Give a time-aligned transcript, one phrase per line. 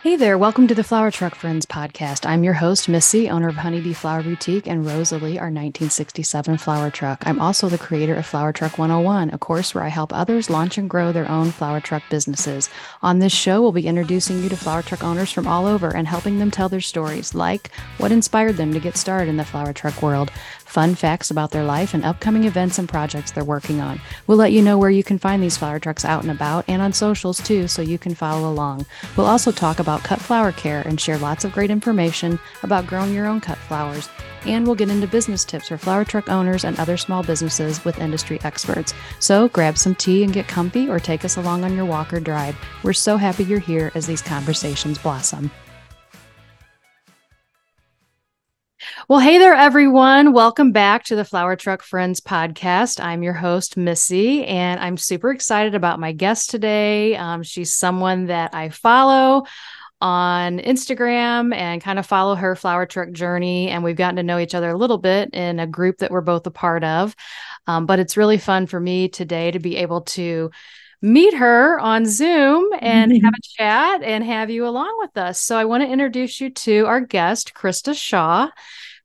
[0.00, 2.24] Hey there, welcome to the Flower Truck Friends podcast.
[2.24, 7.26] I'm your host, Missy, owner of Honeybee Flower Boutique, and Rosalee, our 1967 flower truck.
[7.26, 10.78] I'm also the creator of Flower Truck 101, a course where I help others launch
[10.78, 12.70] and grow their own flower truck businesses.
[13.02, 16.06] On this show, we'll be introducing you to flower truck owners from all over and
[16.06, 19.72] helping them tell their stories, like what inspired them to get started in the flower
[19.72, 20.30] truck world,
[20.68, 24.00] fun facts about their life, and upcoming events and projects they're working on.
[24.26, 26.82] We'll let you know where you can find these flower trucks out and about and
[26.82, 28.86] on socials too, so you can follow along.
[29.16, 33.14] We'll also talk about cut flower care and share lots of great information about growing
[33.14, 34.08] your own cut flowers.
[34.44, 37.98] And we'll get into business tips for flower truck owners and other small businesses with
[37.98, 38.94] industry experts.
[39.18, 42.20] So grab some tea and get comfy or take us along on your walk or
[42.20, 42.56] drive.
[42.82, 45.50] We're so happy you're here as these conversations blossom.
[49.08, 50.34] Well, hey there, everyone.
[50.34, 53.02] Welcome back to the Flower Truck Friends podcast.
[53.02, 57.16] I'm your host, Missy, and I'm super excited about my guest today.
[57.16, 59.46] Um, she's someone that I follow
[60.02, 63.70] on Instagram and kind of follow her flower truck journey.
[63.70, 66.20] And we've gotten to know each other a little bit in a group that we're
[66.20, 67.16] both a part of.
[67.66, 70.50] Um, but it's really fun for me today to be able to
[71.00, 75.40] meet her on Zoom and have a chat and have you along with us.
[75.40, 78.50] So I want to introduce you to our guest, Krista Shaw.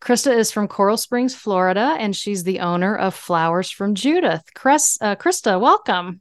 [0.03, 4.43] Krista is from Coral Springs, Florida, and she's the owner of Flowers from Judith.
[4.53, 6.19] Chris, uh, Krista, welcome.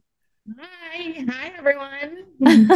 [0.57, 2.23] Hi, hi everyone.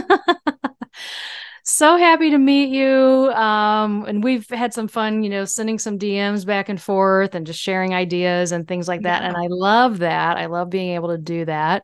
[1.63, 3.31] so happy to meet you.
[3.31, 7.47] Um, and we've had some fun, you know, sending some DMs back and forth and
[7.47, 9.21] just sharing ideas and things like that.
[9.21, 9.29] Yeah.
[9.29, 10.35] And I love that.
[10.35, 11.83] I love being able to do that.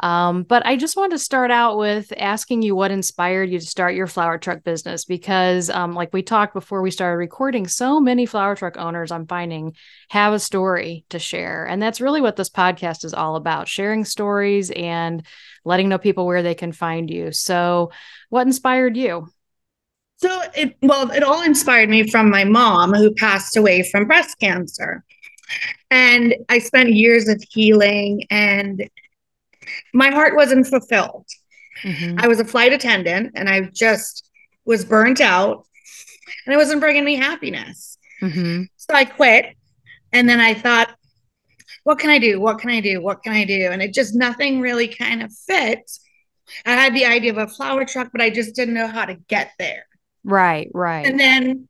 [0.00, 3.66] Um, but I just wanted to start out with asking you what inspired you to
[3.66, 7.98] start your flower truck business because, um, like we talked before we started recording, so
[7.98, 9.74] many flower truck owners I'm finding
[10.10, 11.64] have a story to share.
[11.64, 15.24] And that's really what this podcast is all about sharing stories and
[15.64, 17.32] letting know people where they can find you.
[17.32, 17.90] So,
[18.28, 19.28] what inspired you?
[20.18, 24.38] So it well, it all inspired me from my mom who passed away from breast
[24.40, 25.04] cancer.
[25.90, 28.88] And I spent years of healing and
[29.92, 31.26] my heart wasn't fulfilled.
[31.82, 32.22] Mhm.
[32.22, 34.30] I was a flight attendant and I just
[34.64, 35.66] was burnt out
[36.44, 37.98] and it wasn't bringing me happiness.
[38.20, 38.68] Mhm.
[38.76, 39.56] So I quit.
[40.12, 40.96] And then I thought,
[41.84, 42.40] what can I do?
[42.40, 43.00] What can I do?
[43.00, 43.70] What can I do?
[43.70, 45.90] And it just nothing really kind of fit.
[46.64, 49.14] I had the idea of a flower truck, but I just didn't know how to
[49.14, 49.86] get there.
[50.24, 51.06] Right, right.
[51.06, 51.68] And then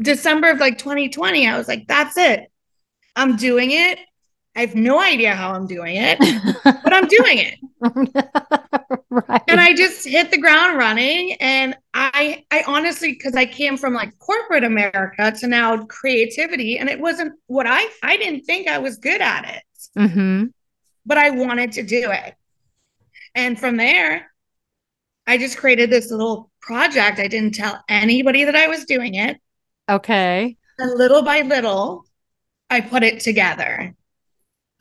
[0.00, 2.50] December of like 2020, I was like, that's it.
[3.16, 3.98] I'm doing it.
[4.54, 6.18] I have no idea how I'm doing it,
[6.64, 7.58] but I'm doing it.
[9.10, 9.42] right.
[9.48, 11.34] And I just hit the ground running.
[11.40, 16.90] And I I honestly, because I came from like corporate America to now creativity, and
[16.90, 19.62] it wasn't what I I didn't think I was good at it,
[19.98, 20.46] mm-hmm.
[21.06, 22.34] but I wanted to do it.
[23.34, 24.30] And from there,
[25.26, 27.18] I just created this little project.
[27.18, 29.40] I didn't tell anybody that I was doing it.
[29.90, 30.56] Okay.
[30.78, 32.04] And little by little,
[32.68, 33.94] I put it together.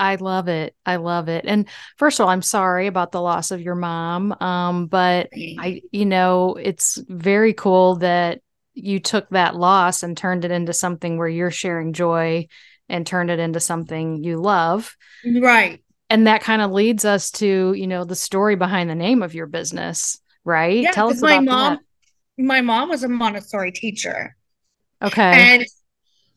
[0.02, 0.76] I love it.
[0.84, 1.46] I love it.
[1.46, 1.68] And
[1.98, 4.36] first of all, I'm sorry about the loss of your mom.
[4.42, 8.42] Um, but I, you know, it's very cool that
[8.74, 12.48] you took that loss and turned it into something where you're sharing joy
[12.90, 14.98] and turned it into something you love.
[15.24, 15.84] Right.
[16.10, 19.36] And that kind of leads us to, you know, the story behind the name of
[19.36, 20.82] your business, right?
[20.82, 21.78] Yeah, Tell us my mom,
[22.40, 24.36] my mom was a Montessori teacher.
[25.00, 25.22] Okay.
[25.22, 25.66] And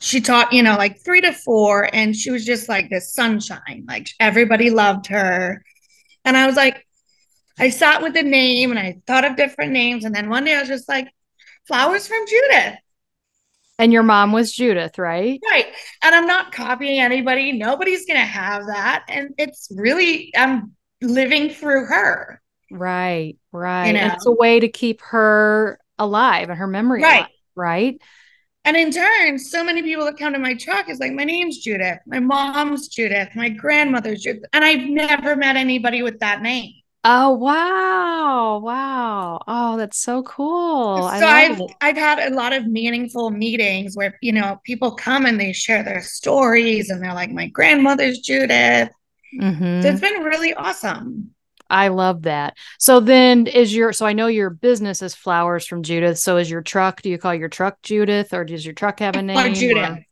[0.01, 3.85] she taught, you know, like three to four, and she was just like this sunshine.
[3.89, 5.63] Like everybody loved her.
[6.25, 6.87] And I was like,
[7.59, 10.05] I sat with the name and I thought of different names.
[10.05, 11.09] And then one day I was just like,
[11.69, 12.75] flowers from Judith.
[13.79, 15.41] and your mom was Judith, right?
[15.51, 15.67] Right.
[16.03, 17.53] And I'm not copying anybody.
[17.53, 19.05] Nobody's going to have that.
[19.09, 20.73] And it's really, I'm
[21.03, 22.41] living through her.
[22.71, 23.89] Right, right.
[23.89, 24.15] You And know?
[24.15, 27.19] it's a way to keep her alive and her memory Right.
[27.19, 28.01] alive, right?
[28.65, 31.59] And in turn, so many people that come to my truck is like, my name's
[31.59, 34.45] Judith, my mom's Judith, my grandmother's Judith.
[34.55, 36.73] And I've never met anybody with that name.
[37.07, 38.61] Oh, wow.
[38.61, 39.43] Wow.
[39.47, 41.03] Oh, that's so cool.
[41.03, 41.71] So I've it.
[41.83, 45.83] I've had a lot of meaningful meetings where you know people come and they share
[45.83, 48.89] their stories and they're like, my grandmother's Judith.
[49.33, 49.85] So Mhm.
[49.85, 51.34] it's been really awesome.
[51.71, 52.57] I love that.
[52.79, 56.19] So then is your so I know your business is flowers from Judith.
[56.19, 59.17] So is your truck, do you call your truck Judith or does your truck have
[59.17, 59.55] a name?
[59.55, 59.89] Judith.
[59.91, 60.07] or-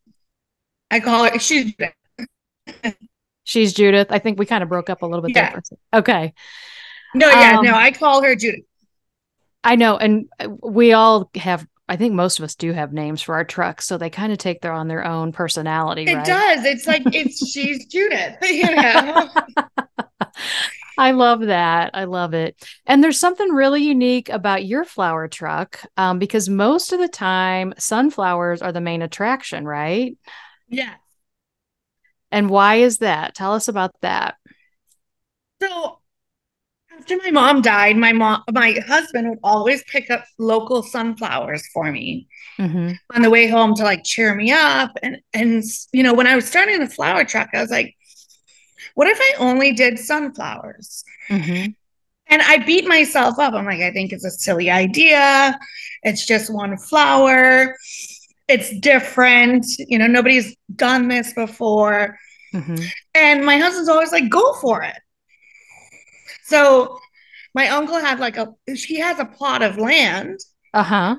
[0.90, 2.96] I call her she's Judith.
[3.44, 4.08] She's Judith.
[4.10, 5.34] I think we kind of broke up a little bit.
[5.36, 5.50] Yeah.
[5.50, 5.78] second.
[5.92, 6.34] Okay.
[7.14, 8.64] No, yeah, Um, no, I call her Judith.
[9.64, 11.66] I know, and uh, we all have.
[11.88, 14.38] I think most of us do have names for our trucks, so they kind of
[14.38, 16.24] take their on their own personality, It right?
[16.26, 16.64] does.
[16.64, 19.28] It's like it's she's Judith, you know.
[20.98, 21.90] I love that.
[21.94, 22.56] I love it.
[22.86, 27.74] And there's something really unique about your flower truck um, because most of the time,
[27.78, 30.16] sunflowers are the main attraction, right?
[30.68, 30.94] Yeah.
[32.30, 33.34] And why is that?
[33.34, 34.36] Tell us about that.
[35.62, 35.98] So
[36.98, 41.90] after my mom died, my mom, my husband would always pick up local sunflowers for
[41.90, 42.28] me
[42.58, 42.98] Mhm.
[43.14, 44.92] on the way home to like cheer me up.
[45.02, 45.62] And and
[45.92, 47.94] you know, when I was starting the flower truck, I was like,
[48.94, 51.04] what if I only did sunflowers?
[51.28, 51.74] Mhm.
[52.28, 53.54] And I beat myself up.
[53.54, 55.58] I'm like, I think it's a silly idea.
[56.02, 57.76] It's just one flower.
[58.48, 59.66] It's different.
[59.78, 62.18] You know, nobody's done this before.
[62.54, 62.84] Mhm.
[63.14, 64.96] And my husband's always like, go for it.
[66.44, 66.98] So
[67.54, 70.38] my uncle had like a, he has a plot of land
[70.74, 71.16] Uh huh.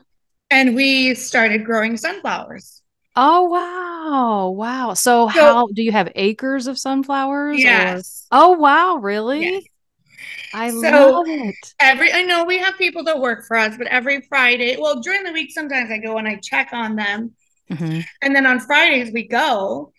[0.51, 2.81] and we started growing sunflowers.
[3.15, 4.94] Oh wow, wow.
[4.94, 7.57] So, So- how do you have acres of sunflowers?
[7.57, 8.25] or- Yes.
[8.31, 9.42] Oh wow, really?
[9.42, 9.63] Yes.
[10.54, 10.77] I So-
[11.12, 11.56] love it.
[11.80, 15.24] Every, I know we have people that work for us, but every Friday, well, during
[15.24, 17.31] the week, sometimes I go and I check on them.
[17.71, 18.04] Mhm.
[18.21, 19.92] And then on Fridays, we go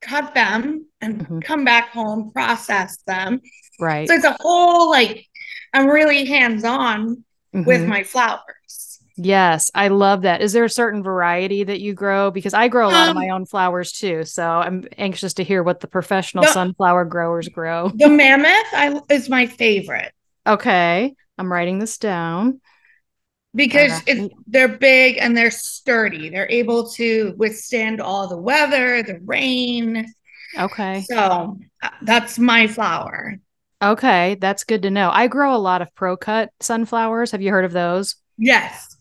[0.00, 1.44] cut them and Mhm.
[1.44, 3.40] come back home, process them.
[3.78, 4.08] Right.
[4.08, 5.26] So it's a whole like,
[5.74, 7.86] I'm really hands on with Mhm.
[7.88, 8.40] my flowers.
[9.22, 10.40] Yes, I love that.
[10.40, 12.30] Is there a certain variety that you grow?
[12.30, 14.24] Because I grow a lot of Um, my own flowers too.
[14.24, 17.90] So I'm anxious to hear what the professional The- sunflower growers grow.
[17.94, 20.12] The mammoth I, is my favorite
[20.46, 21.14] Okay.
[21.36, 22.60] I'm writing this down.
[23.54, 26.30] because it's, they're big and they're sturdy.
[26.30, 30.06] They're able to withstand all the weather, the rain.
[30.58, 31.02] Okay.
[31.02, 33.36] So uh, that's my flower.
[33.82, 34.36] Okay.
[34.40, 35.10] That's good to know.
[35.12, 37.32] I grow a lot of ProCut sunflowers.
[37.32, 38.16] Have you heard of those?
[38.38, 38.96] Yes.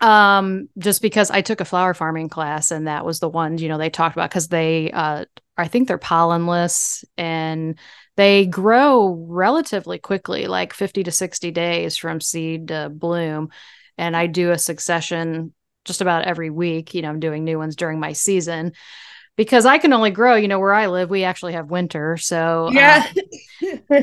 [0.00, 3.68] Um, just because I took a flower farming class and that was the ones, you
[3.68, 5.26] know, they talked about because they uh
[5.58, 7.78] I think they're pollenless and
[8.16, 13.50] they grow relatively quickly, like 50 to 60 days from seed to bloom.
[13.98, 15.52] And I do a succession
[15.84, 16.94] just about every week.
[16.94, 18.72] You know, I'm doing new ones during my season
[19.40, 22.18] because I can only grow, you know, where I live, we actually have winter.
[22.18, 23.10] So um, Yeah.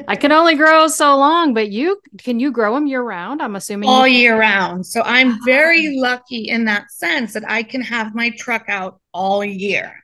[0.07, 3.43] I can only grow so long, but you can you grow them year round?
[3.43, 4.87] I'm assuming all year round.
[4.87, 9.45] So I'm very lucky in that sense that I can have my truck out all
[9.45, 10.03] year.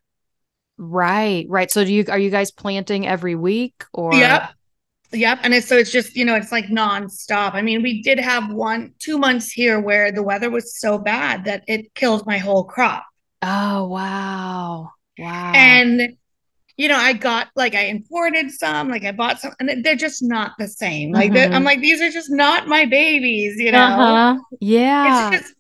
[0.78, 1.72] Right, right.
[1.72, 4.52] So do you are you guys planting every week or Yep.
[5.14, 5.40] Yep.
[5.42, 7.56] And it's, so it's just, you know, it's like nonstop.
[7.56, 11.46] I mean, we did have one, two months here where the weather was so bad
[11.46, 13.04] that it killed my whole crop.
[13.42, 14.92] Oh, wow.
[15.18, 15.54] Wow.
[15.56, 16.18] And,
[16.78, 20.24] you know, I got like, I imported some, like I bought some, and they're just
[20.24, 21.12] not the same.
[21.12, 21.54] Like, Mhm.
[21.56, 23.88] I'm like, these are just not my babies, you know?
[23.88, 24.40] uh-huh.
[24.60, 25.08] Yeah.
[25.10, 25.56] It's just,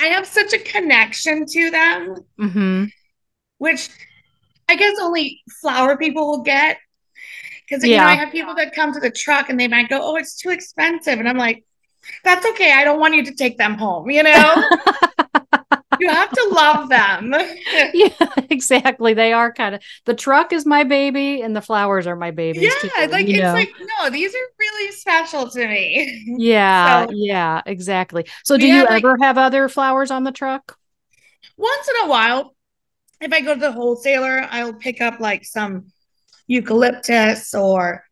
[0.00, 2.16] I have such a connection to them.
[2.38, 2.84] hmm
[3.58, 3.88] which
[4.68, 6.78] I guess only flower people will get.
[7.68, 10.00] Because you know, I have people that come to the truck and they might go,
[10.02, 11.64] "Oh, it's too expensive," and I'm like,
[12.24, 12.72] "That's okay.
[12.72, 14.10] I don't want you to take them home.
[14.10, 15.41] You know, you have to
[16.62, 17.34] love them."
[17.94, 19.14] yeah, exactly.
[19.14, 22.62] They are kind of the truck is my baby and the flowers are my babies.
[22.62, 23.52] yeah, too, like it's know?
[23.54, 26.24] like no, these are really special to me.
[26.38, 28.26] yeah, so- yeah, exactly.
[28.44, 30.78] So do We you like- ever have other flowers on the truck?
[31.56, 32.54] Once in a while,
[33.20, 35.86] if I go to the wholesaler, I'll pick up like some
[36.46, 38.04] eucalyptus or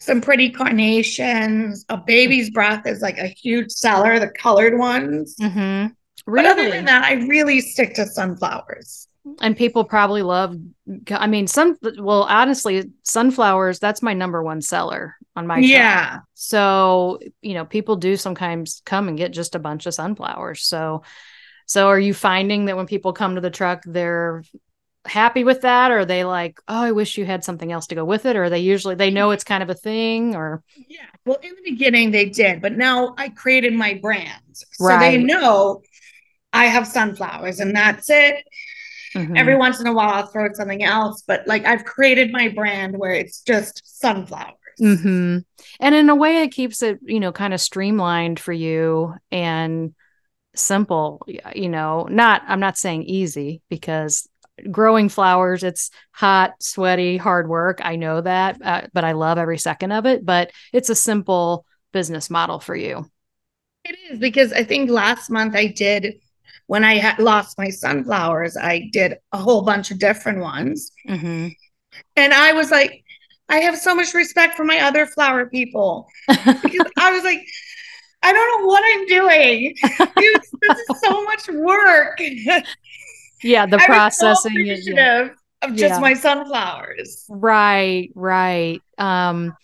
[0.00, 1.84] some pretty carnations.
[1.88, 5.36] A baby's breath is like a huge seller, the colored ones.
[5.40, 5.92] Mm-hmm.
[6.26, 9.08] But other than that, I really stick to sunflowers.
[9.40, 10.56] and people probably love
[11.10, 16.20] i mean some well honestly sunflowers that's my number one seller on my yeah.
[16.34, 21.02] so you know people do sometimes come and get just a bunch of sunflowers so
[21.66, 24.44] so are you finding that when people come to the truck they're
[25.06, 27.94] happy with that or are they like oh i wish you had something else to
[27.96, 31.06] go with it or they usually they know it's kind of a thing or Yeah.
[31.24, 34.42] Well, in the beginning they did, but now I created my brand.
[34.52, 35.00] So Right.
[35.00, 35.82] they know
[36.56, 38.44] I have sunflowers and that's it.
[39.14, 39.38] Mhm.
[39.38, 42.48] Every once in a while I'll throw in something else, but like I've created my
[42.48, 44.54] brand where it's just sunflowers.
[44.78, 45.38] hmm
[45.80, 49.94] And in a way, it keeps it, you know, kind of streamlined for you and
[50.54, 51.26] simple.
[51.54, 54.28] You know, not, I'm not saying easy because
[54.70, 57.80] growing flowers, it's hot, sweaty, hard work.
[57.82, 60.24] I know that, uh, but I love every second of it.
[60.24, 63.10] But it's a simple business model for you.
[63.84, 66.16] It is because I think last month I did
[66.66, 70.90] when I had lost my sunflowers, I did a whole bunch of different ones.
[71.06, 71.48] hmm
[72.16, 73.04] And I was like,
[73.48, 76.08] I have so much respect for my other flower people.
[76.28, 77.40] Because I was like,
[78.22, 79.74] I don't know what I'm doing.
[80.16, 82.20] Dude, this is so much work.
[83.42, 85.28] yeah, the I so processing is yeah.
[85.62, 85.98] of just Yeah.
[86.00, 87.24] my sunflowers.
[87.28, 88.80] Right, right.
[88.98, 89.54] Um,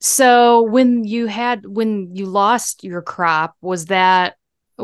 [0.00, 4.34] So when you had when you lost your crop, was that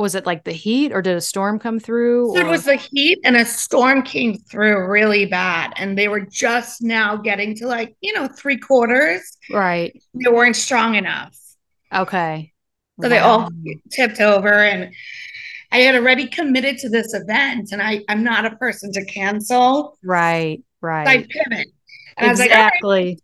[0.01, 2.35] was it like the heat or did a storm come through?
[2.35, 5.73] So it was the heat and a storm came through really bad.
[5.77, 9.37] And they were just now getting to like, you know, three quarters.
[9.51, 9.93] right.
[10.15, 11.37] They weren't strong enough.
[11.95, 12.53] Okay.
[13.01, 13.49] So they all
[13.93, 14.93] tipped over and
[15.71, 19.99] I had already committed to this event and I, I'm not a person to cancel.
[20.03, 21.29] right, So I right.
[21.29, 21.69] pivot.
[22.17, 23.21] And I was like, right, Exactly.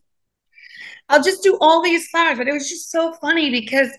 [1.09, 2.39] I'll just do all these flowers.
[2.39, 3.91] But it was just so funny because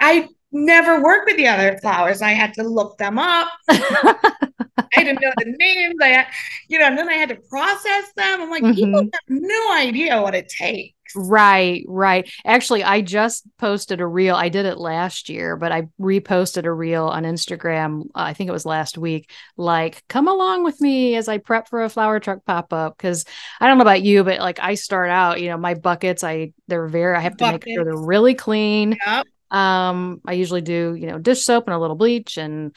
[0.00, 2.22] I never worked with the other flowers.
[2.22, 3.48] I had to look them up.
[3.68, 5.94] I didn't know the names.
[6.02, 6.26] I had,
[6.68, 8.42] you know, and then I had to process them.
[8.42, 9.10] I'm like, people Mhm.
[9.12, 10.94] have no idea what it takes.
[11.14, 12.28] Right, right.
[12.44, 14.34] Actually, I just posted a reel.
[14.34, 18.02] I did it last year, but I reposted a reel on Instagram.
[18.14, 19.30] uh, I think it was last week.
[19.56, 22.96] Like, come along with me as I prep for a flower truck pop up.
[22.96, 23.24] Because
[23.60, 26.52] I don't know about you, but like I start out, you know, my buckets, I
[26.68, 27.16] they're very.
[27.16, 28.96] I have to make sure they're really clean.
[29.06, 29.26] Yep.
[29.50, 32.74] Um, I usually do, you know, dish soap and a little bleach and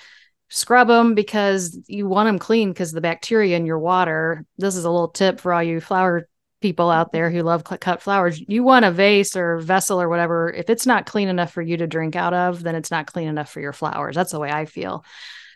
[0.49, 4.45] scrub them because you want them clean because the bacteria in your water.
[4.57, 6.27] This is a little tip for all you flower
[6.61, 8.39] people out there who love cut flowers.
[8.39, 10.51] You want a vase or vessel or whatever.
[10.51, 13.27] If it's not clean enough for you to drink out of, then it's not clean
[13.27, 14.15] enough for your flowers.
[14.15, 15.05] That's the way I feel.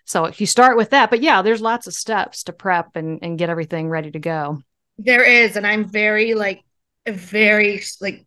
[0.06, 3.20] So if you start with that, but yeah, there's lots of steps to prep and,
[3.22, 4.62] and get everything ready to go.
[4.98, 6.64] There is, and I'm very like
[7.08, 8.26] very like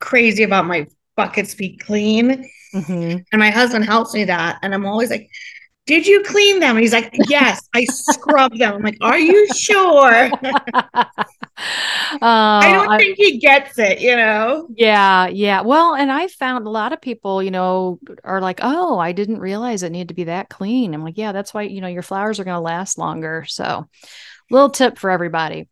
[0.00, 0.86] crazy about my
[1.16, 2.48] buckets be clean.
[2.74, 3.24] Mhm.
[3.32, 4.58] And my husband helps me that.
[4.62, 5.28] And I'm always like,
[5.86, 6.76] Did you clean them?
[6.76, 8.74] And he's like, Yes, I scrubbed them.
[8.74, 10.30] I'm like, Are you sure?
[12.18, 14.68] I don't Uh, I- think he gets it, you know?
[14.76, 15.62] Yeah, yeah.
[15.62, 19.38] Well, and I found a lot of people, you know, are like, "Oh, I didn't
[19.40, 22.02] realize it needed to be that clean." I'm like, "Yeah, that's why, you know, your
[22.02, 23.86] flowers are going to last longer." So,
[24.50, 25.68] little tip for everybody.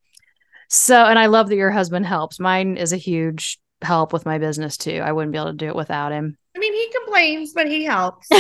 [0.69, 2.41] So, and I love that your husband helps.
[2.41, 5.01] Mine is a huge help with my business too.
[5.05, 6.37] I wouldn't be able to do it without him.
[6.57, 8.29] I mean, he complains, but he helps.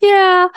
[0.00, 0.48] Yeah.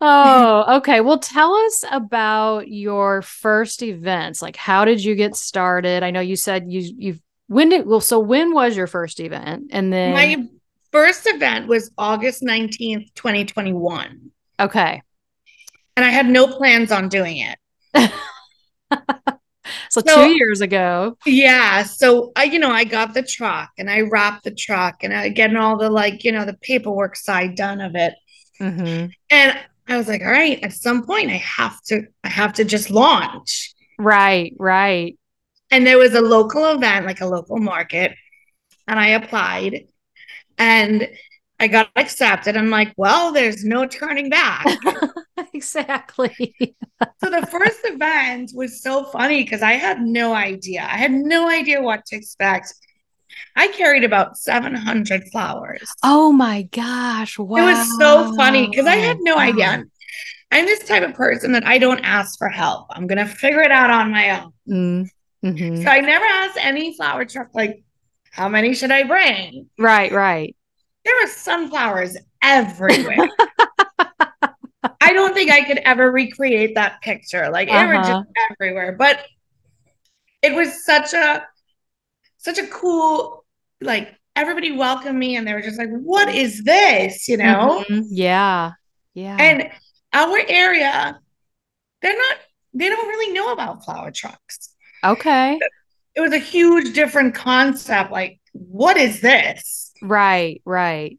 [0.00, 1.00] Oh, okay.
[1.00, 4.42] Well, tell us about your first events.
[4.42, 6.02] Like, how did you get started?
[6.02, 9.70] I know you said you you've when did well, so when was your first event?
[9.72, 10.48] And then My
[10.90, 14.30] first event was August 19th, 2021.
[14.60, 15.02] okay.
[15.96, 18.10] And I had no plans on doing it.
[19.92, 21.18] So, So- two years ago.
[21.26, 21.82] Yeah.
[21.82, 25.28] So I, you know, I got the truck and I wrapped the truck and I
[25.28, 28.14] getting all the like, you know, the paperwork side done of it.
[28.58, 32.54] hmm And I was like, all right, at some point I have to, I have
[32.54, 33.74] to just launch.
[33.98, 35.18] Right, right.
[35.70, 38.14] And there was a local event, like a local market,
[38.88, 39.88] and I applied
[40.56, 41.08] and
[41.62, 42.56] I got accepted.
[42.56, 44.66] I'm like, well, there's no turning back.
[45.54, 46.54] exactly.
[47.22, 50.82] So the first event was so funny because I had no idea.
[50.82, 52.74] I had no idea what to expect.
[53.54, 55.88] I carried about 700 flowers.
[56.02, 57.38] Oh my gosh.
[57.38, 57.58] Wow.
[57.62, 59.42] It was so funny because I had no Wow.
[59.42, 59.84] idea.
[60.50, 62.88] I'm this type of person that I don't ask for help.
[62.90, 64.52] I'm going to figure it out on my own.
[64.68, 65.10] Mm,
[65.44, 65.82] mhm.
[65.82, 67.82] So I never asked any flower truck, like,
[68.32, 69.70] how many should I bring?
[69.78, 70.56] Right, right.
[71.04, 73.28] There were sunflowers everywhere.
[75.00, 77.50] I don't think I could ever recreate that picture.
[77.50, 78.22] Like they were Uh-huh.
[78.24, 78.92] just everywhere.
[78.92, 79.20] But
[80.42, 81.46] it was such a
[82.38, 83.44] such a cool
[83.80, 87.28] like everybody welcomed me and they were just like, what is this?
[87.28, 87.84] You know?
[87.88, 88.06] Mhm.
[88.10, 88.72] Yeah.
[89.14, 89.36] Yeah.
[89.38, 89.70] And
[90.12, 91.18] our area,
[92.00, 92.36] they're not
[92.74, 94.74] they don't really know about flower trucks.
[95.04, 95.58] okay.
[96.14, 98.10] It was a huge different concept.
[98.12, 99.91] Like, what is this?
[100.02, 101.18] Right, right.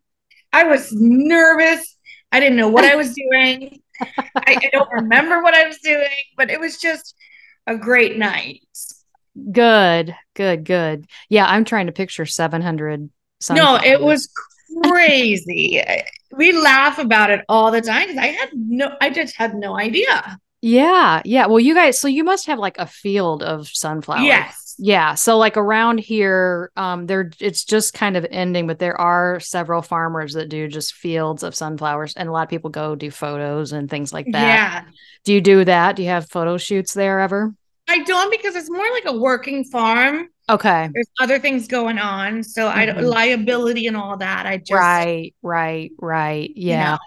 [0.52, 1.98] I was nervous.
[2.32, 3.82] I didn't know what I was doing.
[4.02, 7.16] I, I don't remember what I was doing, but it was just
[7.66, 8.62] a great night.
[9.52, 11.08] Good, good, good.
[11.30, 13.10] Yeah, I'm trying to picture 700
[13.52, 14.30] No, it was
[14.84, 15.82] crazy.
[16.36, 19.78] We laugh about it all the time because I had no, I just had no
[19.78, 20.40] idea.
[20.66, 21.48] Yeah, yeah.
[21.48, 24.24] Well, you guys, so you must have like a field of sunflowers.
[24.24, 24.76] Yes.
[24.80, 25.14] Yeah.
[25.16, 29.82] So like around here, um, there it's just kind of ending, but there are several
[29.82, 33.74] farmers that do just fields of sunflowers, and a lot of people go do photos
[33.74, 34.42] and things like that.
[34.42, 34.84] Yeah.
[35.26, 35.98] Do you do that?
[35.98, 37.54] Do you have photo shoots there ever?
[37.90, 40.30] I don't because it's more like a working farm.
[40.50, 40.90] Okay.
[40.94, 42.42] There's other things going on.
[42.42, 43.10] So I don't Mhm.
[43.12, 44.46] liability and all that.
[44.46, 46.50] I just Right, right, right.
[46.56, 46.92] you Yeah.
[46.92, 46.98] know.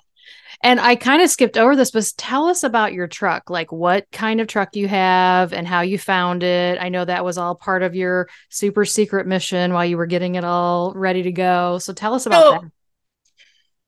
[0.63, 3.51] And I kind of skipped over this, but tell us about your truck.
[3.51, 6.79] Like what kind of truck you have and how you found it.
[6.81, 10.35] I know that was all part of your super secret mission while you were getting
[10.35, 11.79] it all ready to go.
[11.79, 12.71] So tell us about So- that.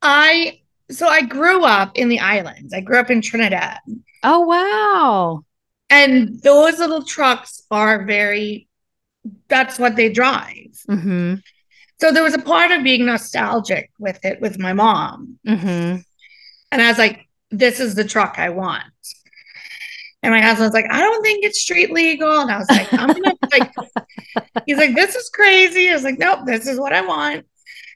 [0.03, 0.61] I
[0.91, 2.73] so I grew up in the islands.
[2.73, 3.79] I grew up in Trinidad.
[4.23, 5.45] Oh, wow.
[5.91, 8.69] And those little trucks are very
[9.49, 10.73] that's what they drive.
[10.89, 11.35] Mm-hmm.
[12.01, 15.39] So there was a part of being nostalgic with it with my mom.
[15.47, 16.01] Mm-hmm.
[16.71, 18.85] And I was like, this is the truck I want.
[20.23, 22.41] And my husband's like, I don't think it's street legal.
[22.41, 23.73] And I was like, I'm gonna like,
[24.67, 25.89] he's like, this is crazy.
[25.89, 27.47] I was like, nope, this is what I want.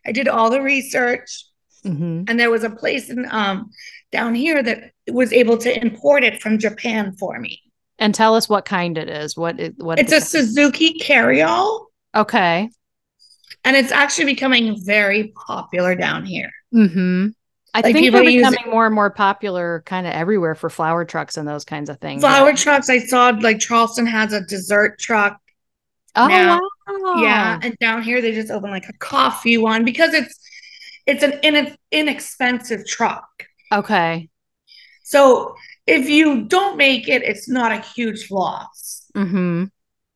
[0.06, 1.44] I did all the research.
[1.84, 2.24] Mm-hmm.
[2.28, 3.70] And there was a place in um
[4.12, 7.60] down here that was able to import it from Japan for me.
[7.98, 9.36] And tell us what kind it is.
[9.36, 12.68] What it, what It's a Suzuki Carryall, okay.
[13.64, 16.50] and it's actually becoming very popular down here.
[16.74, 17.28] Mm-hmm.
[17.74, 21.04] I Like, think they're use becoming more and more popular, kind of everywhere for flower
[21.04, 22.20] trucks and those kinds of things.
[22.20, 25.38] Flower trucks, I saw like Charleston has a dessert truck.
[26.14, 26.60] Oh now.
[26.86, 27.22] wow!
[27.22, 30.38] Yeah, and down here they just opened like a coffee one because it's
[31.06, 33.46] it's an in- inexpensive truck.
[33.72, 34.28] Okay.
[35.02, 35.54] So
[35.86, 39.10] if you don't make it, it's not a huge loss.
[39.16, 39.64] Mm-hmm.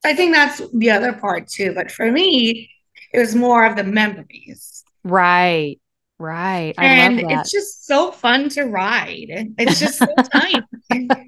[0.05, 1.73] I think that's the other part too.
[1.75, 2.71] But for me,
[3.13, 4.85] it was more of the memories.
[5.05, 5.81] Right.
[6.19, 6.75] Right.
[6.79, 9.55] I and it's just so fun to ride.
[9.59, 11.19] It's just so tiny.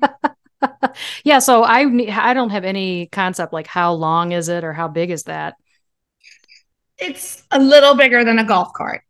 [1.24, 1.40] yeah.
[1.40, 1.80] So I
[2.10, 5.54] I don't have any concept like how long is it or how big is that?
[6.98, 9.02] It's a little bigger than a golf cart.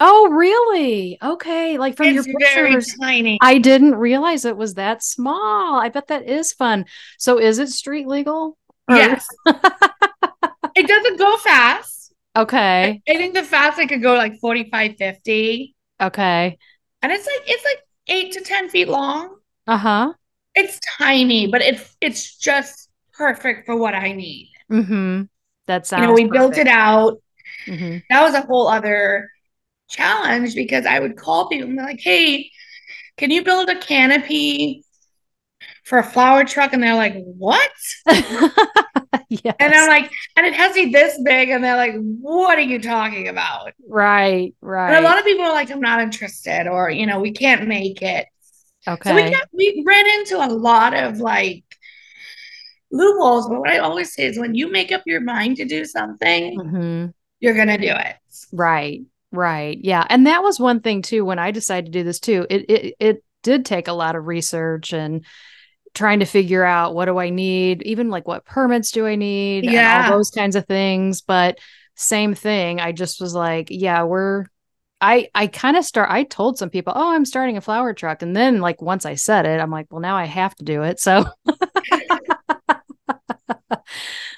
[0.00, 1.18] Oh, really?
[1.22, 1.78] Okay.
[1.78, 3.38] Like from it's your very pictures, tiny.
[3.40, 5.80] I didn't realize it was that small.
[5.80, 6.84] I bet that is fun.
[7.18, 8.58] So is it street legal?
[8.88, 9.26] Or- yes.
[10.76, 11.93] it doesn't go fast.
[12.36, 13.02] Okay.
[13.08, 15.74] I think the fast I could go like 45, 50.
[16.00, 16.58] Okay.
[17.02, 19.36] And it's like it's like eight to ten feet long.
[19.66, 20.12] Uh-huh.
[20.54, 24.50] It's tiny, but it's it's just perfect for what I need.
[24.70, 25.22] Mm-hmm.
[25.66, 27.20] That sounds you know, we built it out.
[27.66, 29.30] hmm That was a whole other
[29.88, 32.50] challenge because I would call people and be like, hey,
[33.16, 34.84] can you build a canopy
[35.84, 36.72] for a flower truck?
[36.72, 37.70] And they're like, what?
[39.28, 39.54] yes.
[39.58, 41.48] And I'm like, and it has to be this big.
[41.50, 43.72] And they're like, what are you talking about?
[43.88, 44.94] right, right.
[44.94, 47.66] And a lot of people are like, I'm not interested, or you know, we can't
[47.66, 48.26] make it.
[48.86, 49.10] okay.
[49.10, 51.64] So we got we ran into a lot of like
[52.90, 53.48] loopholes.
[53.48, 56.60] But what I always say is when you make up your mind to do something,
[56.60, 57.06] hmm
[57.40, 58.16] you're gonna do it.
[58.52, 59.02] Right.
[59.30, 59.78] Right.
[59.82, 60.06] Yeah.
[60.08, 62.46] And that was one thing too when I decided to do this too.
[62.48, 65.24] It it it did take a lot of research and
[65.94, 69.68] trying to figure out what do I need, even like what permits do I need,
[69.68, 69.86] and Yeah.
[69.86, 71.20] all those kinds of things.
[71.22, 71.58] But
[71.96, 72.80] same thing.
[72.80, 74.44] I just was like, yeah, we're
[75.00, 78.22] I I kind of start I told some people, "Oh, I'm starting a flower truck."
[78.22, 80.82] And then like once I said it, I'm like, "Well, now I have to do
[80.84, 81.24] it." So,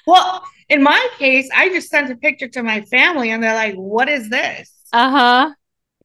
[0.05, 3.75] Well, in my case, I just sent a picture to my family and they're like,
[3.75, 4.71] What is this?
[4.91, 5.53] uh-huh.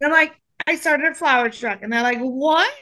[0.01, 0.35] And I'm like,
[0.67, 1.83] I started a flower truck.
[1.83, 2.73] And they're like, What?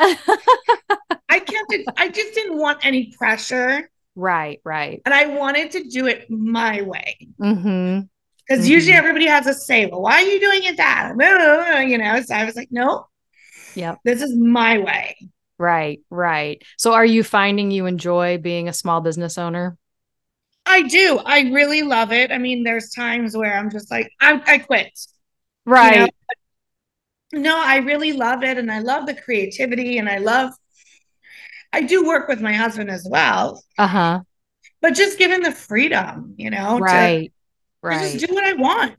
[0.00, 3.88] I kept it, I just didn't want any pressure.
[4.16, 5.00] right, right.
[5.04, 7.28] And I wanted to do it my way.
[7.40, 8.00] Mm-hmm.
[8.48, 8.68] Because Mhm.
[8.68, 11.12] usually everybody has a say, well, why are you doing it that?
[11.88, 13.06] You know, so I was like, no,
[13.74, 13.98] Yep.
[14.04, 15.16] this is my way.
[15.58, 16.62] Right, right.
[16.78, 19.76] So are you finding you enjoy being a small business owner?
[20.66, 21.18] I do.
[21.24, 22.32] I really love it.
[22.32, 24.98] I mean, there's times where I'm just like, I, I quit.
[25.64, 26.10] Right.
[27.32, 28.58] No, I really love it.
[28.58, 30.52] And I love the creativity and I love,
[31.72, 34.20] I do work with my husband as well, Uh-huh.
[34.80, 37.32] but just given the freedom, you know, Right.
[37.82, 38.12] to, Right.
[38.12, 38.96] just do what I want.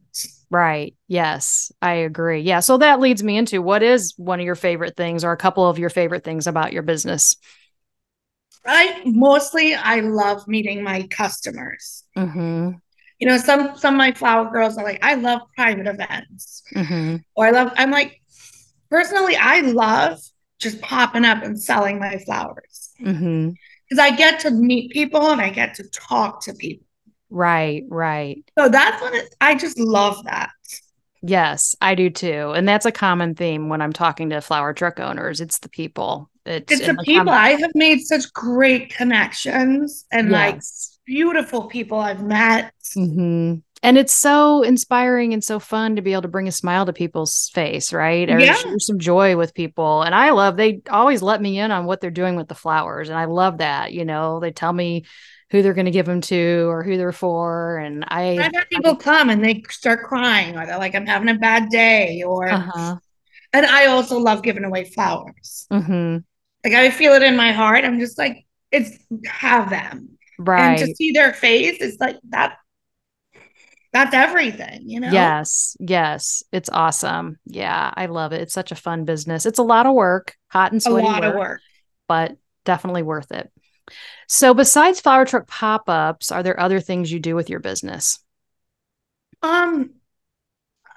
[0.49, 0.95] Right.
[1.07, 2.41] Yes, I agree.
[2.41, 2.59] Yeah.
[2.59, 5.67] So that leads me into what is one of your favorite things or a couple
[5.69, 7.35] of your favorite things about your business?
[8.65, 12.03] I mostly, I love meeting my customers.
[12.17, 12.71] Mm-hmm.
[13.19, 16.63] You know, some some of my flower girls are like, I love private events.
[16.75, 17.17] Mm-hmm.
[17.35, 18.20] or I love, I'm like,
[18.91, 20.19] personally, I love
[20.59, 23.49] just popping up and selling my flowers Mm-hmm.
[23.89, 26.85] because I get to meet people and I get to talk to people.
[27.31, 27.83] Right.
[27.89, 28.43] Right.
[28.59, 30.51] So that's when it, I just love that.
[31.23, 32.51] Yes, I do too.
[32.55, 35.39] And that's a common theme when I'm talking to flower truck owners.
[35.41, 36.29] It's the people.
[36.45, 37.29] It's, It's the com- people.
[37.29, 40.59] I have made such great connections and like
[41.05, 42.73] beautiful people I've met.
[42.93, 46.85] hmm And it's so inspiring and so fun to be able to bring a smile
[46.85, 48.29] to people's face, right?
[48.29, 48.53] Or Yeah.
[48.53, 50.03] share some joy with people.
[50.03, 53.09] And I love, they always let me in on what they're doing with the flowers.
[53.09, 53.91] And I love that.
[53.91, 55.05] You know, they tell me
[55.49, 57.77] who they're going to give them to or who they're for.
[57.77, 61.29] And I, I've had people come and they start crying or they're like, I'm having
[61.29, 62.21] a bad day.
[62.23, 62.97] Or, uh-huh.
[63.51, 65.65] and I also love giving away flowers.
[65.71, 66.17] hmm
[66.63, 67.83] Like I feel it in my heart.
[67.83, 68.91] I'm just like, it's
[69.25, 70.17] have them.
[70.37, 70.79] Right.
[70.79, 72.57] and to see their face it's like that
[73.93, 77.37] that's everything you know Yes, yes, it's awesome.
[77.45, 78.41] Yeah, I love it.
[78.41, 79.45] It's such a fun business.
[79.45, 81.07] It's a lot of work, hot and sweaty.
[81.07, 81.61] a lot work, of work
[82.07, 83.51] but definitely worth it.
[84.27, 88.19] So, besides flower truck pop ups, are there other things you do with your business?
[89.41, 89.91] Um,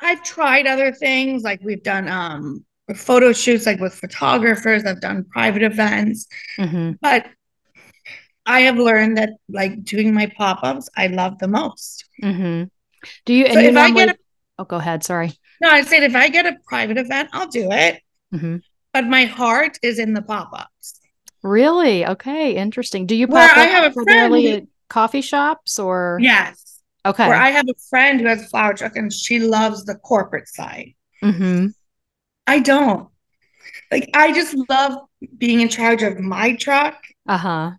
[0.01, 4.85] I've tried other things like we've done um photo shoots like with photographers.
[4.85, 6.27] I've done private events,
[6.59, 6.93] Mm-hmm.
[7.01, 7.27] but
[8.47, 12.05] I have learned that like doing my pop ups, I love the most.
[12.23, 12.65] Mm-hmm.
[13.25, 13.45] Do you?
[13.45, 14.17] And So if I get a
[14.59, 15.05] oh, go ahead.
[15.05, 15.33] Sorry.
[15.61, 18.01] no, I said if I get a private event, I'll do it.
[18.33, 18.57] hmm
[18.93, 21.01] But my heart is in the pop ups.
[21.43, 22.07] Really?
[22.07, 22.57] Okay.
[22.57, 23.07] Interesting.
[23.07, 26.19] Do you Where pop I have a primarily friend- at coffee shops or?
[26.21, 26.81] Yes.
[27.07, 27.29] Okay.
[27.29, 30.49] Where I have a friend who has a flower truck and she loves the corporate
[30.49, 30.95] side.
[31.23, 31.67] mm-hmm.
[32.47, 33.09] I don't.
[33.91, 34.99] Like I just love
[35.37, 37.71] being in charge of my truck Uh huh.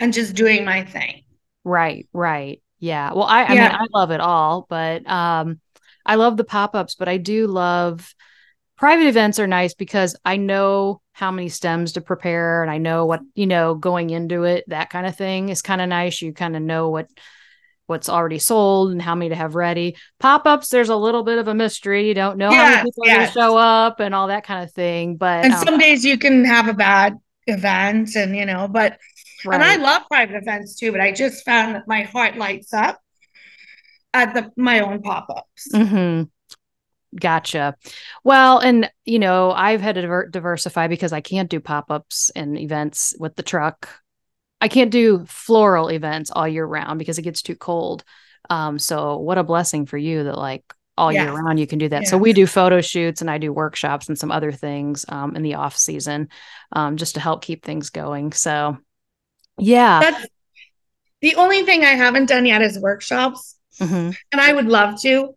[0.00, 1.24] and just doing my thing.
[1.64, 2.08] Right.
[2.12, 2.61] Right.
[2.82, 3.12] Yeah.
[3.12, 5.60] Well, I, I mean, I love it all, but um,
[6.04, 8.12] I love the pop ups, but I do love
[8.76, 13.06] private events are nice because I know how many stems to prepare and I know
[13.06, 16.20] what, you know, going into it, that kind of thing is kind of nice.
[16.20, 17.06] You kind of know what
[17.86, 19.96] what's already sold and how many to have ready.
[20.18, 22.08] Pop-ups, there's a little bit of a mystery.
[22.08, 24.44] You don't know how many Yes, people are going to show up and all that
[24.44, 25.16] kind of thing.
[25.16, 28.98] But And um, some days you can have a bad event and you know, but
[29.44, 33.00] and I love private events too, but I just found that my heart lights up
[34.14, 35.68] at the my own pop-ups.
[35.72, 36.24] Mm-hmm.
[37.18, 37.76] Gotcha.
[38.24, 42.58] Well, and you know, I've had to diver- diversify because I can't do pop-ups and
[42.58, 43.88] events with the truck.
[44.60, 48.04] I can't do floral events all year round because it gets too cold.
[48.48, 50.64] Um, so what a blessing for you that like
[50.98, 52.06] all year round you can do that.
[52.06, 55.42] So we do photo shoots and I do workshops and some other things um, in
[55.42, 56.28] the off season
[56.72, 58.32] um, just to help keep things going.
[58.32, 58.76] So
[59.58, 60.00] yeah.
[60.00, 60.26] That's
[61.20, 64.14] the only thing I haven't done yet is workshops, Mhm.
[64.32, 65.34] and I would love to,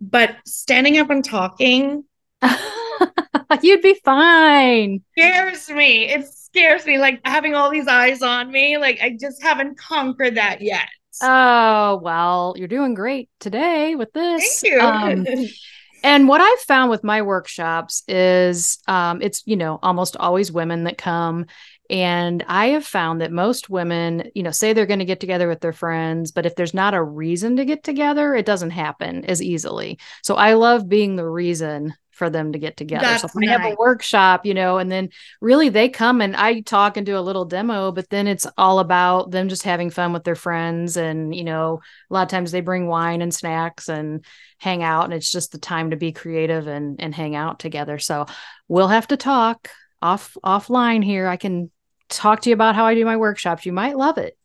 [0.00, 2.04] but standing up and talking
[3.62, 5.02] You'd be fine.
[5.16, 6.04] scares me.
[6.08, 8.76] It scares me, like having all these eyes on me.
[8.78, 10.86] Like I just haven't conquered that yet.
[11.22, 14.60] Oh, well, you're doing great today with this.
[14.60, 14.80] Thank you.
[14.80, 15.26] Um,
[16.04, 20.84] and what I've found with my workshops is um, it's, you know, almost always women
[20.84, 21.46] that come.
[21.90, 25.48] And I have found that most women, you know, say they're going to get together
[25.48, 29.24] with their friends, but if there's not a reason to get together, it doesn't happen
[29.24, 29.98] as easily.
[30.22, 33.04] So I love being the reason for them to get together.
[33.04, 36.36] so That's if I have a workshop, you know, and then really they come and
[36.36, 39.90] I talk and do a little demo, but then it's all about them just having
[39.90, 40.96] fun with their friends.
[40.96, 44.24] And, you know, a lot of times they bring wine and snacks and
[44.58, 47.98] hang out and it's just the time to be creative and and hang out together.
[47.98, 48.26] So
[48.66, 49.70] we'll have to talk
[50.02, 51.28] off offline here.
[51.28, 51.70] I can
[52.08, 53.64] talk to you about how I do my workshops.
[53.64, 54.36] You might love it.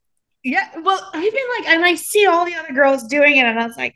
[0.44, 3.60] yeah, well, I've been like, and I see all the other girls doing it, and
[3.60, 3.96] I was like,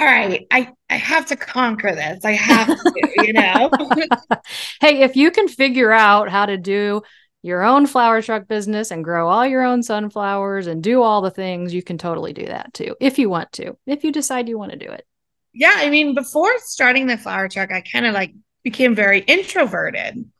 [0.00, 2.24] all right, I I have to conquer this.
[2.24, 3.70] I have to, you know.
[4.80, 7.02] hey, if you can figure out how to do
[7.42, 11.30] your own flower truck business and grow all your own sunflowers and do all the
[11.30, 14.58] things, you can totally do that too, if you want to, if you decide you
[14.58, 15.04] want to do it.
[15.52, 20.30] yeah, I mean, before starting the flower truck, I kind of like became very introverted.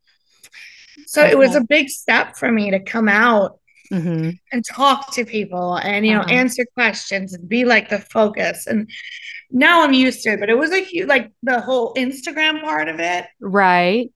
[1.07, 3.59] So it was a big step for me to come out
[3.91, 6.31] hmm and talk to people and you know Uh-huh.
[6.35, 8.67] answer questions and be like the focus.
[8.67, 8.89] And
[9.51, 12.89] now I'm used to it, but it was like you like the whole Instagram part
[12.89, 13.27] of it.
[13.41, 14.11] Right.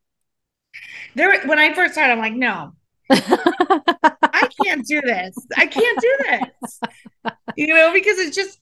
[1.15, 2.73] There when I first started, I'm like, no,
[3.11, 5.35] I can't do this.
[5.57, 6.81] I can't do this.
[7.57, 8.59] You know, because it's just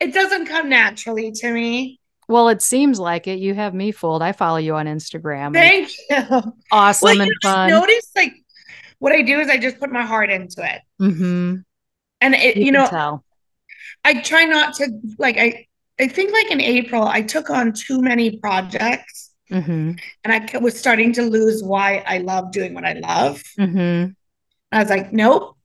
[0.00, 2.00] it doesn't come naturally to me.
[2.28, 3.38] well, it seems like it.
[3.38, 4.22] You have me fooled.
[4.22, 5.52] I follow you on Instagram.
[5.54, 6.52] Thank you.
[6.70, 7.68] awesome Well, you and fun.
[7.70, 8.34] notice like
[8.98, 10.82] what I do is I just put my heart into it.
[10.98, 11.56] hmm
[12.20, 13.24] And it, You, you, know, tell.
[14.04, 15.66] I try not to like I
[16.00, 19.92] I think like in April I took on too many projects hmm
[20.24, 23.42] and I was starting to lose why I love doing what I love.
[23.56, 24.06] hmm
[24.70, 25.56] I was like, nope.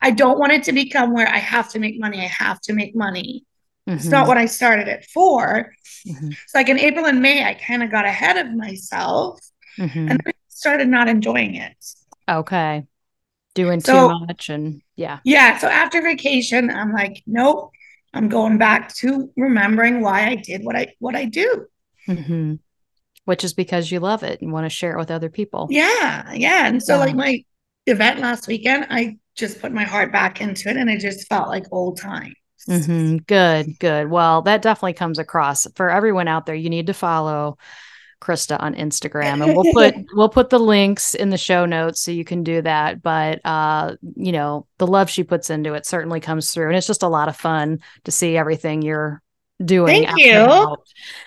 [0.00, 2.20] I don't want it to become where I have to make money.
[2.20, 3.46] I have to make money.
[3.86, 5.72] It's not what I started it for.
[6.06, 9.40] hmm So like in April and May, I kind of got ahead of myself
[9.76, 11.76] hmm and I started not enjoying it.
[12.28, 12.84] Okay.
[13.54, 15.18] Doing So- too much and yeah.
[15.24, 15.58] Yeah.
[15.58, 17.70] So after vacation, I'm like, nope.
[18.12, 21.66] I'm going back to remembering why I did what I what I do.
[22.06, 22.54] hmm
[23.24, 25.66] Which is because you love it and want to share it with other people.
[25.70, 26.66] Yeah, yeah.
[26.68, 27.00] And so Yeah.
[27.06, 27.44] like my
[27.86, 31.48] event last weekend, I just put my heart back into it and it just felt
[31.48, 32.34] like old times.
[32.66, 34.08] hmm Good, good.
[34.08, 36.54] Well, that definitely comes across for everyone out there.
[36.54, 37.58] You need to follow
[38.24, 42.10] Krista on Instagram, and we'll put we'll put the links in the show notes so
[42.10, 43.02] you can do that.
[43.02, 46.86] But uh, you know, the love she puts into it certainly comes through, and it's
[46.86, 49.22] just a lot of fun to see everything you're
[49.64, 50.04] doing.
[50.04, 50.76] Thank out and you.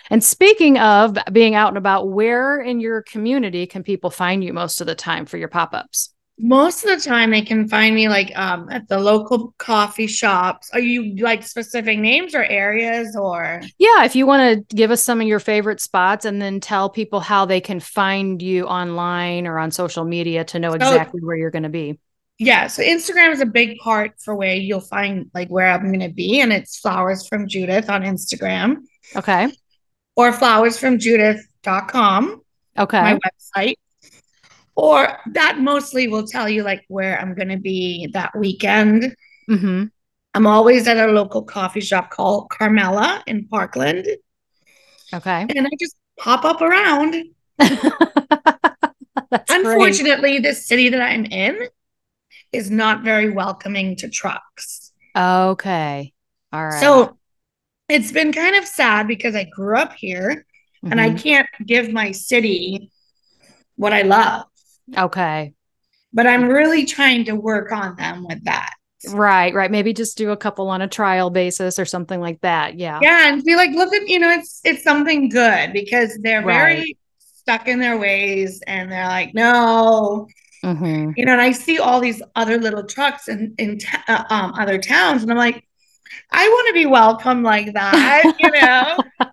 [0.10, 4.54] And speaking of being out and about, where in your community can people find you
[4.54, 6.14] most of the time for your pop ups?
[6.40, 10.70] Most of the time they can find me like um at the local coffee shops.
[10.72, 15.04] Are you like specific names or areas or Yeah, if you want to give us
[15.04, 19.48] some of your favorite spots and then tell people how they can find you online
[19.48, 22.00] or on social media to know exactly where you're going to be.
[22.40, 26.02] Yeah, so Instagram is a big part for where you'll find like where I'm going
[26.02, 28.84] to be and it's Flowers from Judith on Instagram.
[29.16, 29.52] Okay.
[30.16, 32.42] Or flowersfromjudith.com.
[32.78, 33.02] Okay.
[33.02, 33.78] My website
[34.78, 39.16] or that mostly will tell you like where I'm going to be that weekend.
[39.50, 39.86] Mm-hmm.
[40.36, 44.08] I'm always at a local coffee shop called Carmela in Parkland.
[45.12, 45.48] Okay.
[45.50, 47.16] And I just pop up around.
[49.50, 51.68] Unfortunately, the city that I'm in
[52.54, 54.92] is not very welcoming to trucks.
[55.18, 56.14] Okay.
[56.54, 56.80] All right.
[56.80, 57.18] So
[57.90, 60.46] it's been kind of sad because I grew up here
[60.84, 60.92] mm-hmm.
[60.92, 61.18] and I mm-hmm.
[61.18, 62.92] can't give my city
[63.76, 64.44] what I love.
[64.96, 65.54] Okay.
[66.14, 68.74] But I'm really trying to work on them with that.
[69.10, 69.70] Right, right.
[69.70, 72.78] Maybe just do a couple on a trial basis or something like that.
[72.78, 73.00] Yeah.
[73.02, 73.28] Yeah.
[73.28, 76.76] And be like, look at, you know, it's it's something good because they're right.
[76.76, 80.28] very stuck in their ways and they're like, no.
[80.64, 81.12] Mm-hmm.
[81.16, 84.54] You know, and I see all these other little trucks in in t- uh, um,
[84.56, 85.64] other towns, and I'm like,
[86.32, 88.98] I want to be welcome like that, you know.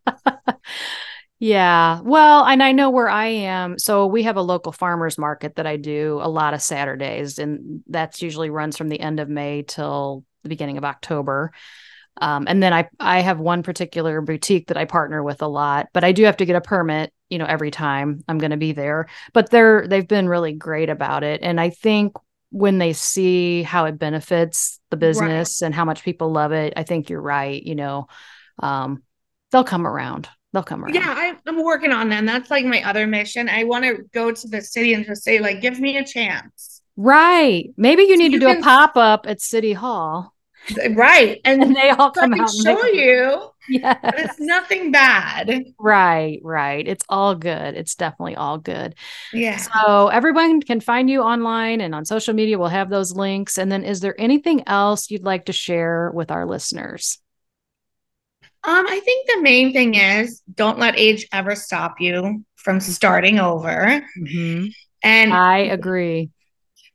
[1.44, 2.00] Yeah.
[2.00, 3.78] Well, and I know where I am.
[3.78, 7.82] So we have a local farmers market that I do a lot of Saturdays, and
[7.86, 11.52] that's usually runs from the end of May till the beginning of October.
[12.18, 15.88] Um, and then I I have one particular boutique that I partner with a lot,
[15.92, 18.56] but I do have to get a permit, you know, every time I'm going to
[18.56, 19.08] be there.
[19.34, 22.14] But they're they've been really great about it, and I think
[22.48, 25.66] when they see how it benefits the business right.
[25.66, 27.62] and how much people love it, I think you're right.
[27.62, 28.06] You know,
[28.60, 29.02] um,
[29.52, 30.94] they'll come around they'll come around.
[30.94, 32.20] Yeah, I, am working on that.
[32.20, 33.48] And that's like my other mission.
[33.48, 36.80] I want to go to the city and just say, like, give me a chance.
[36.96, 37.70] Right.
[37.76, 38.60] Maybe you need so to you do can...
[38.60, 40.32] a pop up at City Hall.
[40.92, 41.40] Right.
[41.44, 42.50] And, and they all come out.
[42.50, 43.50] show you.
[43.68, 43.98] Yeah.
[44.02, 45.64] It's nothing bad.
[45.78, 46.40] Right.
[46.42, 46.86] Right.
[46.86, 47.74] It's all good.
[47.74, 48.94] It's definitely all good.
[49.32, 49.56] Yeah.
[49.56, 52.58] So everyone can find you online and on social media.
[52.58, 53.58] We'll have those links.
[53.58, 57.18] And then is there anything else you'd like to share with our listeners?
[58.66, 63.38] Um, I think the main thing is don't let age ever stop you from starting
[63.38, 64.02] over.
[64.18, 64.66] Mm-hmm.
[65.02, 66.30] And I agree.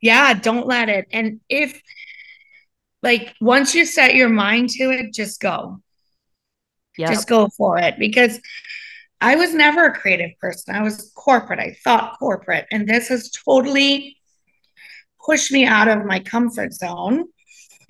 [0.00, 1.06] Yeah, don't let it.
[1.12, 1.80] And if
[3.02, 5.80] like once you set your mind to it, just go.
[6.98, 7.08] Yep.
[7.08, 8.40] Just go for it because
[9.20, 10.74] I was never a creative person.
[10.74, 11.60] I was corporate.
[11.60, 12.66] I thought corporate.
[12.72, 14.16] And this has totally
[15.24, 17.26] pushed me out of my comfort zone.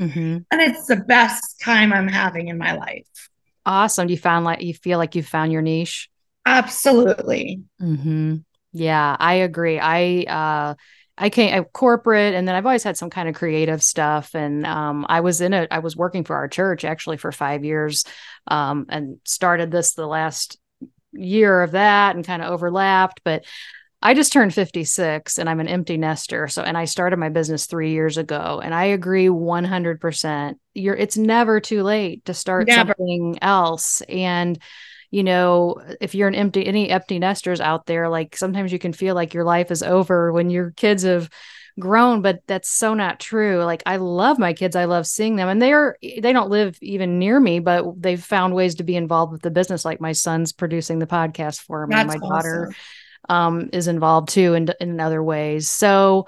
[0.00, 0.38] Mm-hmm.
[0.50, 3.29] And it's the best time I'm having in my life.
[3.66, 4.06] Awesome.
[4.06, 6.08] Do you found like you feel like you found your niche?
[6.46, 7.62] Absolutely.
[7.80, 8.36] Mm-hmm.
[8.72, 9.78] Yeah, I agree.
[9.78, 10.74] I uh
[11.18, 14.34] I came I, corporate and then I've always had some kind of creative stuff.
[14.34, 17.62] And um, I was in it, I was working for our church actually for five
[17.62, 18.04] years
[18.46, 20.58] um, and started this the last
[21.12, 23.20] year of that and kind of overlapped.
[23.22, 23.44] But
[24.00, 26.48] I just turned 56 and I'm an empty nester.
[26.48, 28.60] So, and I started my business three years ago.
[28.64, 30.59] And I agree 100%.
[30.74, 32.94] You're, it's never too late to start never.
[32.96, 34.02] something else.
[34.02, 34.58] And,
[35.10, 38.92] you know, if you're an empty, any empty nesters out there, like sometimes you can
[38.92, 41.28] feel like your life is over when your kids have
[41.78, 43.64] grown, but that's so not true.
[43.64, 44.76] Like I love my kids.
[44.76, 48.54] I love seeing them and they're, they don't live even near me, but they've found
[48.54, 49.84] ways to be involved with the business.
[49.84, 52.28] Like my son's producing the podcast for me, that's my awesome.
[52.28, 52.74] daughter
[53.28, 55.68] um, is involved too in, in other ways.
[55.68, 56.26] So,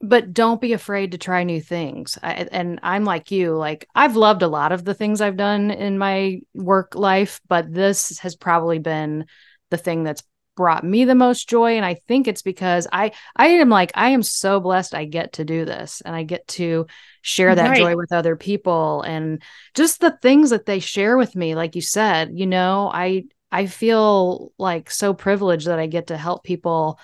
[0.00, 2.18] but don't be afraid to try new things.
[2.22, 5.70] I, and I'm like you, like I've loved a lot of the things I've done
[5.70, 9.26] in my work life, but this has probably been
[9.70, 10.22] the thing that's
[10.56, 14.08] brought me the most joy and i think it's because i i am like i
[14.08, 16.86] am so blessed i get to do this and i get to
[17.20, 17.76] share that right.
[17.76, 19.42] joy with other people and
[19.74, 23.66] just the things that they share with me like you said you know i I
[23.66, 26.98] feel like so privileged that I get to help people,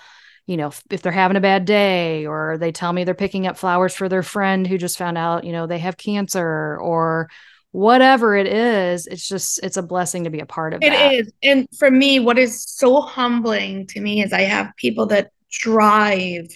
[0.45, 3.47] you know, if, if they're having a bad day or they tell me they're picking
[3.47, 7.29] up flowers for their friend who just found out, you know, they have cancer or
[7.71, 11.13] whatever it is, it's just it's a blessing to be a part of It that.
[11.13, 11.31] is.
[11.41, 16.47] And for me, what is so humbling to me is I have people that drive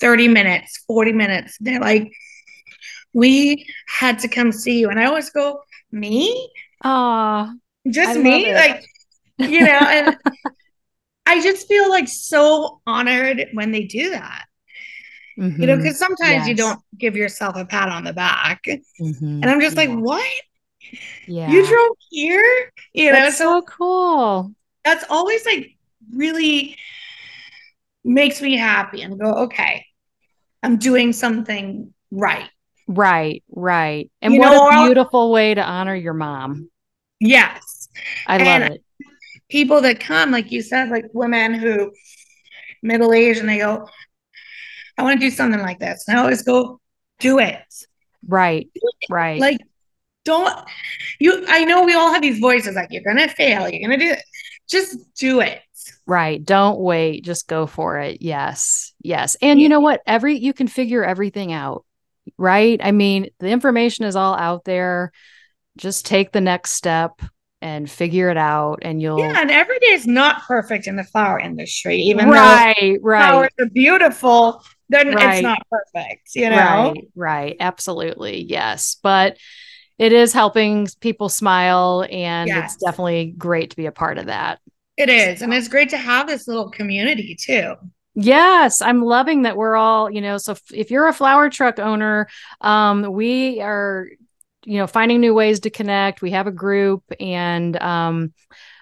[0.00, 1.56] 30 minutes, 40 minutes.
[1.60, 2.12] They're like,
[3.12, 4.90] we had to come see you.
[4.90, 6.50] And I always go, me?
[6.84, 7.54] Ah,
[7.90, 8.84] just me like
[9.38, 10.16] you know and
[11.32, 14.44] i just feel like so honored when they do that
[15.38, 15.60] mm-hmm.
[15.60, 16.14] you know because mm-hmm.
[16.14, 16.48] sometimes yes.
[16.48, 19.24] you don't give yourself a pat on the back mm-hmm.
[19.24, 19.84] and i'm just yeah.
[19.84, 20.32] like what
[21.26, 25.76] yeah you drove here you that's know so, so cool that's always like
[26.12, 26.76] really
[28.04, 29.86] makes me happy and go okay
[30.62, 32.48] I'm doing something right.
[32.86, 34.10] Right, right.
[34.20, 36.70] And You what know, a beautiful way to honor your mom.
[37.20, 37.88] Yes.
[38.26, 38.84] I love And- it.
[39.52, 41.92] People that come, like you said, like women who
[42.82, 43.86] middle aged and they go,
[44.96, 46.04] I want to do something like this.
[46.08, 46.80] And I always go,
[47.20, 47.58] do it.
[48.26, 48.70] Right,
[49.10, 49.38] right.
[49.38, 49.58] Like,
[50.24, 50.58] don't
[51.20, 51.44] you?
[51.46, 54.06] I know we all have these voices like, you're going to fail, you're going to
[54.06, 54.22] do it.
[54.70, 55.60] Just do it.
[56.06, 56.42] Right.
[56.42, 57.22] Don't wait.
[57.22, 58.22] Just go for it.
[58.22, 58.94] Yes.
[59.02, 59.36] Yes.
[59.42, 60.00] And you know what?
[60.06, 61.84] Every you can figure everything out.
[62.38, 62.80] Right?
[62.82, 65.12] I mean, the information is all out there.
[65.76, 67.20] Just take the next step
[67.62, 69.40] and figure it out and you'll Yeah.
[69.40, 73.28] And every day is not perfect in the flower industry, even though Right, right.
[73.30, 75.34] flowers are beautiful, then Right.
[75.36, 76.56] it's not perfect, you know?
[76.56, 77.56] Right, right.
[77.60, 78.42] Absolutely.
[78.42, 78.96] Yes.
[79.02, 79.38] But
[79.98, 82.74] it is helping people smile and Yes.
[82.74, 84.58] it's definitely great to be a part of that.
[84.96, 85.40] It is.
[85.40, 87.76] And it's great to have this little community too.
[88.14, 91.78] Yes, I'm loving that we're all, you know, so if, if you're a flower truck
[91.78, 92.28] owner,
[92.60, 94.08] um, we are,
[94.64, 96.22] you know, finding new ways to connect.
[96.22, 98.32] We have a group and um,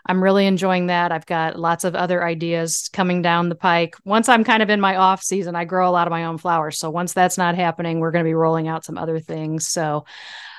[0.07, 1.13] I'm really enjoying that.
[1.13, 3.95] I've got lots of other ideas coming down the pike.
[4.05, 6.39] Once I'm kind of in my off season, I grow a lot of my own
[6.39, 6.79] flowers.
[6.79, 9.69] So once that's not happening, we're going to be rolling out some other things.
[9.69, 10.05] So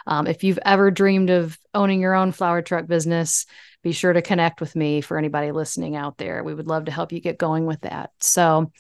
[0.07, 3.45] um, if you've ever dreamed of owning your own flower truck business,
[3.83, 6.43] be sure to connect with me for anybody listening out there.
[6.43, 8.11] We would love to help you get going with that.
[8.19, 8.71] So,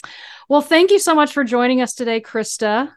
[0.47, 2.91] well, thank you so much for joining us today, Krista.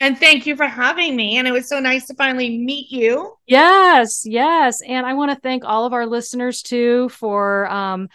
[0.00, 1.38] And thank you for having me.
[1.38, 3.34] And it was so nice to finally meet you.
[3.46, 4.80] Yes, yes.
[4.82, 8.08] And I want to thank all of our listeners too for um,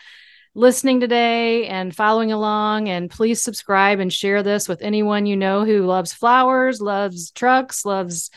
[0.56, 2.88] listening today and following along.
[2.88, 7.84] And please subscribe and share this with anyone you know who loves flowers, loves trucks,
[7.84, 8.30] loves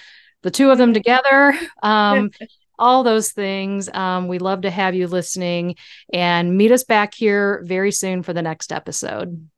[0.42, 1.56] the two of them together.
[1.82, 2.30] Um,
[2.78, 3.88] all those things.
[3.88, 5.76] Um, we love to have you listening
[6.12, 9.48] and meet us back here very soon for the next episode.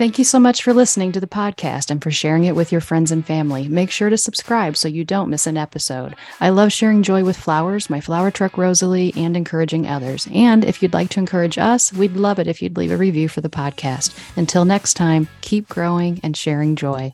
[0.00, 2.80] Thank you so much for listening to the podcast and for sharing it with your
[2.80, 3.68] friends and family.
[3.68, 6.16] Make sure to subscribe so you don't miss an episode.
[6.40, 10.26] I love sharing joy with flowers, my flower truck Rosalee, and encouraging others.
[10.32, 13.28] And if you'd like to encourage us, we'd love it if you'd leave a review
[13.28, 14.18] for the podcast.
[14.38, 17.12] Until next time, keep growing and sharing joy.